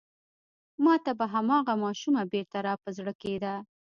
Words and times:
ما 0.83 0.95
ته 1.03 1.11
به 1.19 1.25
هماغه 1.35 1.73
ماشومه 1.83 2.23
بېرته 2.33 2.57
را 2.65 2.73
په 2.83 2.89
زړه 2.97 3.13
کېده. 3.21 3.55